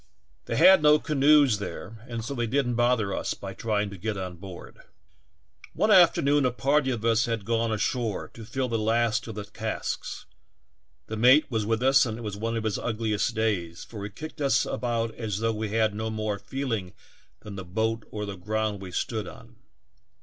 They 0.45 0.55
had 0.55 0.81
no 0.81 0.97
canoes 0.97 1.59
there 1.59 2.03
and 2.09 2.25
so 2.25 2.33
they 2.33 2.47
didn't 2.47 2.73
bother 2.73 3.13
us 3.13 3.35
by 3.35 3.53
trying 3.53 3.91
to 3.91 3.97
get 3.99 4.17
on 4.17 4.37
board. 4.37 4.79
"One 5.73 5.91
afternoon 5.91 6.43
a 6.43 6.49
party 6.51 6.89
of 6.89 7.05
us 7.05 7.25
had 7.25 7.45
gone 7.45 7.71
ashore 7.71 8.27
to 8.33 8.43
fill 8.43 8.67
the 8.67 8.79
last 8.79 9.27
of 9.27 9.35
the 9.35 9.45
casks; 9.45 10.25
the 11.05 11.17
mate 11.17 11.51
was 11.51 11.67
with 11.67 11.83
us 11.83 12.03
and 12.07 12.17
it 12.17 12.21
was 12.21 12.35
one 12.35 12.57
of 12.57 12.63
his 12.63 12.79
ugliest 12.79 13.35
days, 13.35 13.83
for 13.83 14.03
he 14.03 14.09
kicked 14.09 14.41
us 14.41 14.65
about 14.65 15.13
as 15.13 15.37
though 15.37 15.53
we 15.53 15.69
had 15.69 15.93
no 15.93 16.09
more 16.09 16.39
feeling 16.39 16.93
than 17.41 17.55
the 17.55 17.63
boat 17.63 18.03
or 18.09 18.25
the 18.25 18.35
ground 18.35 18.81
we 18.81 18.91
stood 18.91 19.27
on. 19.27 19.57